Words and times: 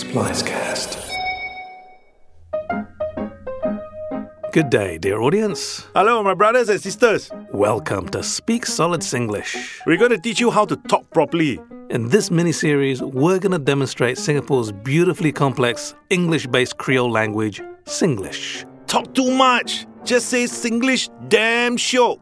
Splicecast. 0.00 0.96
Good 4.50 4.70
day, 4.70 4.96
dear 4.96 5.20
audience. 5.20 5.86
Hello, 5.94 6.22
my 6.22 6.32
brothers 6.32 6.70
and 6.70 6.80
sisters. 6.80 7.30
Welcome 7.52 8.08
to 8.08 8.22
Speak 8.22 8.64
Solid 8.64 9.02
Singlish. 9.02 9.54
We're 9.84 9.98
going 9.98 10.12
to 10.12 10.18
teach 10.18 10.40
you 10.40 10.50
how 10.50 10.64
to 10.64 10.76
talk 10.88 11.10
properly. 11.10 11.60
In 11.90 12.08
this 12.08 12.30
mini 12.30 12.52
series, 12.52 13.02
we're 13.02 13.38
going 13.38 13.52
to 13.52 13.58
demonstrate 13.58 14.16
Singapore's 14.16 14.72
beautifully 14.72 15.32
complex 15.32 15.94
English 16.08 16.46
based 16.46 16.78
Creole 16.78 17.10
language, 17.10 17.60
Singlish. 17.84 18.64
Talk 18.86 19.12
too 19.12 19.30
much. 19.30 19.86
Just 20.04 20.30
say 20.30 20.44
Singlish 20.44 21.10
damn 21.28 21.76
sure. 21.76 22.16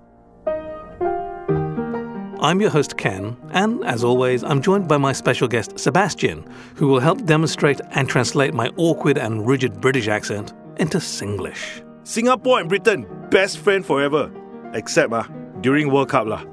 I'm 2.41 2.61
your 2.61 2.71
host, 2.71 2.97
Ken, 2.97 3.37
and 3.51 3.85
as 3.85 4.05
always, 4.05 4.45
I'm 4.45 4.63
joined 4.63 4.87
by 4.87 4.97
my 4.97 5.13
special 5.13 5.49
guest, 5.49 5.77
Sebastian, 5.77 6.47
who 6.77 6.87
will 6.87 7.01
help 7.01 7.25
demonstrate 7.25 7.81
and 7.91 8.09
translate 8.09 8.55
my 8.55 8.69
awkward 8.77 9.19
and 9.19 9.45
rigid 9.45 9.81
British 9.81 10.07
accent 10.07 10.53
into 10.77 10.99
Singlish. 10.99 11.83
Singapore 12.05 12.61
and 12.61 12.69
Britain, 12.69 13.09
best 13.31 13.59
friend 13.59 13.85
forever. 13.85 14.31
Except 14.73 15.13
uh, 15.13 15.25
during 15.63 15.91
World 15.91 16.11
Cup. 16.11 16.29
lah. 16.29 16.45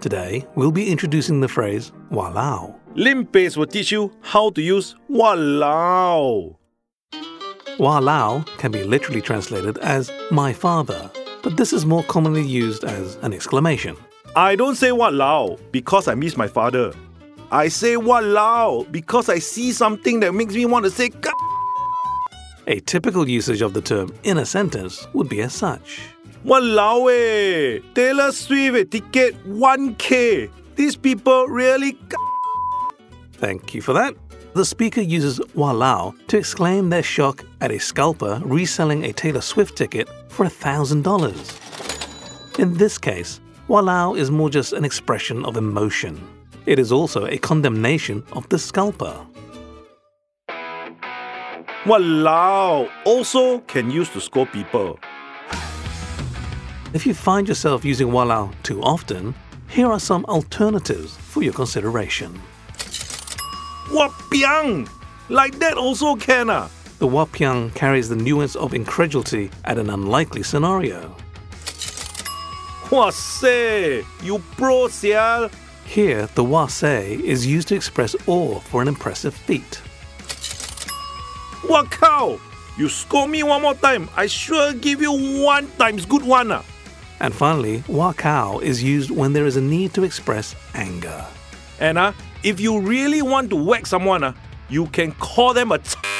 Today, 0.00 0.46
we'll 0.54 0.70
be 0.70 0.88
introducing 0.88 1.40
the 1.40 1.48
phrase 1.48 1.90
walao. 2.12 2.78
Limpe 2.94 3.56
will 3.56 3.66
teach 3.66 3.90
you 3.90 4.12
how 4.20 4.50
to 4.50 4.62
use 4.62 4.94
walao. 5.10 6.54
Walao 7.78 8.46
can 8.58 8.70
be 8.70 8.84
literally 8.84 9.20
translated 9.20 9.76
as 9.78 10.12
my 10.30 10.52
father, 10.52 11.10
but 11.42 11.56
this 11.56 11.72
is 11.72 11.84
more 11.84 12.04
commonly 12.04 12.46
used 12.46 12.84
as 12.84 13.16
an 13.22 13.32
exclamation. 13.32 13.96
I 14.34 14.56
don't 14.56 14.76
say 14.76 14.92
what 14.92 15.12
walao 15.12 15.60
because 15.72 16.08
I 16.08 16.14
miss 16.14 16.38
my 16.38 16.48
father. 16.48 16.94
I 17.50 17.68
say 17.68 17.98
what 17.98 18.24
walao 18.24 18.90
because 18.90 19.28
I 19.28 19.38
see 19.38 19.72
something 19.72 20.20
that 20.20 20.32
makes 20.32 20.54
me 20.54 20.64
want 20.64 20.86
to 20.86 20.90
say 20.90 21.10
"Ka-" 21.10 21.34
A 22.66 22.80
typical 22.80 23.28
usage 23.28 23.60
of 23.60 23.74
the 23.74 23.82
term 23.82 24.10
in 24.22 24.38
a 24.38 24.46
sentence 24.46 25.06
would 25.12 25.28
be 25.28 25.42
as 25.42 25.52
such. 25.52 26.00
Walao 26.46 27.12
eh! 27.12 27.80
Taylor 27.92 28.32
Swift 28.32 28.92
ticket 28.92 29.34
1k. 29.46 30.50
These 30.76 30.96
people 30.96 31.46
really 31.48 31.92
Ka-" 31.92 32.16
Thank 33.32 33.74
you 33.74 33.82
for 33.82 33.92
that. 33.92 34.14
The 34.54 34.64
speaker 34.64 35.02
uses 35.02 35.40
walao 35.54 36.14
to 36.28 36.38
exclaim 36.38 36.88
their 36.88 37.02
shock 37.02 37.44
at 37.60 37.70
a 37.70 37.78
scalper 37.78 38.40
reselling 38.46 39.04
a 39.04 39.12
Taylor 39.12 39.42
Swift 39.42 39.76
ticket 39.76 40.08
for 40.28 40.46
$1,000. 40.46 42.58
In 42.58 42.78
this 42.78 42.96
case, 42.96 43.38
walao 43.72 44.14
is 44.14 44.30
more 44.30 44.50
just 44.50 44.74
an 44.74 44.84
expression 44.84 45.46
of 45.46 45.56
emotion. 45.56 46.20
It 46.66 46.78
is 46.78 46.92
also 46.92 47.24
a 47.24 47.38
condemnation 47.38 48.22
of 48.32 48.46
the 48.50 48.58
scalper. 48.58 49.16
Walao 51.84 52.90
also 53.06 53.60
can 53.60 53.90
use 53.90 54.10
to 54.10 54.20
scold 54.20 54.52
people. 54.52 54.98
If 56.92 57.06
you 57.06 57.14
find 57.14 57.48
yourself 57.48 57.82
using 57.82 58.08
walao 58.08 58.52
too 58.62 58.82
often, 58.82 59.34
here 59.68 59.90
are 59.90 59.98
some 59.98 60.26
alternatives 60.26 61.16
for 61.16 61.42
your 61.42 61.54
consideration. 61.54 62.38
Wapiang! 63.88 64.86
Like 65.30 65.58
that 65.60 65.78
also 65.78 66.14
can 66.16 66.50
ah. 66.50 66.68
The 66.98 67.08
wapiang 67.08 67.74
carries 67.74 68.10
the 68.10 68.16
nuance 68.16 68.54
of 68.54 68.74
incredulity 68.74 69.50
at 69.64 69.78
an 69.78 69.88
unlikely 69.88 70.42
scenario. 70.42 71.16
Wahseh! 72.92 74.04
You 74.22 74.38
pro 74.58 74.86
sial! 74.86 75.50
Here, 75.86 76.26
the 76.34 76.44
wahseh 76.44 77.18
is 77.20 77.46
used 77.46 77.68
to 77.68 77.74
express 77.74 78.14
awe 78.26 78.60
for 78.60 78.82
an 78.82 78.88
impressive 78.88 79.34
feat. 79.34 79.80
Wakao! 81.62 82.38
You 82.76 82.90
score 82.90 83.26
me 83.26 83.42
one 83.44 83.62
more 83.62 83.72
time, 83.72 84.10
I 84.14 84.26
sure 84.26 84.74
give 84.74 85.00
you 85.00 85.42
one 85.42 85.70
times 85.78 86.04
good 86.04 86.22
one 86.22 86.52
ah. 86.52 86.62
And 87.20 87.32
finally, 87.32 87.78
wakao 87.88 88.60
is 88.60 88.82
used 88.82 89.10
when 89.10 89.32
there 89.32 89.46
is 89.46 89.56
a 89.56 89.62
need 89.62 89.94
to 89.94 90.04
express 90.04 90.54
anger. 90.74 91.24
And 91.80 91.96
ah, 91.96 92.12
if 92.42 92.60
you 92.60 92.78
really 92.78 93.22
want 93.22 93.48
to 93.50 93.56
whack 93.56 93.86
someone 93.86 94.22
ah, 94.22 94.34
you 94.68 94.84
can 94.88 95.12
call 95.12 95.54
them 95.54 95.72
a 95.72 95.78
t- 95.78 96.11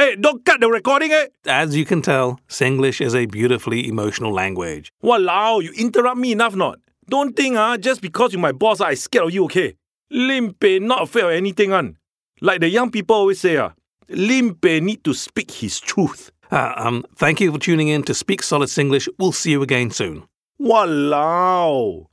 Hey, 0.00 0.16
don't 0.16 0.42
cut 0.46 0.60
the 0.62 0.70
recording 0.70 1.12
eh! 1.12 1.26
As 1.44 1.76
you 1.76 1.84
can 1.84 2.00
tell, 2.00 2.40
Singlish 2.48 3.02
is 3.02 3.14
a 3.14 3.26
beautifully 3.26 3.86
emotional 3.86 4.32
language. 4.32 4.90
Walao, 5.04 5.62
you 5.62 5.72
interrupt 5.72 6.16
me 6.16 6.32
enough 6.32 6.56
not? 6.56 6.78
Don't 7.06 7.36
think 7.36 7.58
ah, 7.58 7.76
just 7.76 8.00
because 8.00 8.32
you're 8.32 8.40
my 8.40 8.52
boss, 8.52 8.80
I 8.80 8.94
scared 8.94 9.26
of 9.26 9.34
you, 9.34 9.44
okay? 9.44 9.74
Limpe 10.10 10.80
not 10.80 11.02
afraid 11.02 11.24
of 11.24 11.32
anything 11.32 11.74
on. 11.74 11.98
Like 12.40 12.62
the 12.62 12.70
young 12.70 12.90
people 12.90 13.14
always 13.14 13.40
say, 13.40 13.58
ah, 13.58 13.72
Limpe 14.08 14.80
need 14.80 15.04
to 15.04 15.12
speak 15.12 15.50
his 15.50 15.78
truth. 15.78 16.32
Uh, 16.50 16.72
um, 16.76 17.04
thank 17.16 17.38
you 17.38 17.52
for 17.52 17.58
tuning 17.58 17.88
in 17.88 18.02
to 18.04 18.14
Speak 18.14 18.42
Solid 18.42 18.70
Singlish. 18.70 19.06
We'll 19.18 19.32
see 19.32 19.50
you 19.50 19.62
again 19.62 19.90
soon. 19.90 20.24
Walao. 20.58 22.06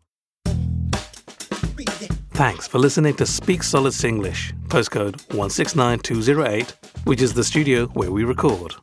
Thanks 2.38 2.68
for 2.68 2.78
listening 2.78 3.16
to 3.16 3.26
Speak 3.26 3.64
Solid 3.64 3.94
Singlish, 3.94 4.54
postcode 4.68 5.16
169208, 5.34 6.87
which 7.08 7.22
is 7.22 7.34
the 7.34 7.44
studio 7.44 7.86
where 7.94 8.12
we 8.12 8.26
record. 8.26 8.76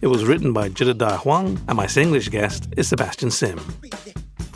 It 0.00 0.08
was 0.08 0.24
written 0.24 0.52
by 0.52 0.68
Jedidiah 0.68 1.18
Huang, 1.18 1.60
and 1.68 1.76
my 1.76 1.86
Singlish 1.86 2.28
guest 2.28 2.68
is 2.76 2.88
Sebastian 2.88 3.30
Sim. 3.30 3.60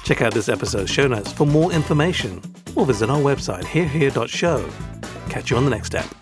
Check 0.03 0.23
out 0.23 0.35
this 0.35 0.49
episode's 0.49 0.91
show 0.91 1.07
notes 1.07 1.33
for 1.33 1.47
more 1.47 1.73
information, 1.73 2.43
or 2.75 2.85
visit 2.85 3.11
our 3.11 3.21
website 3.21 3.63
herehere.show. 3.63 4.69
Catch 5.29 5.51
you 5.51 5.57
on 5.57 5.65
the 5.65 5.71
next 5.71 5.87
step. 5.87 6.22